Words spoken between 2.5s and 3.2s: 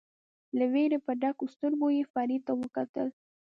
وکتل.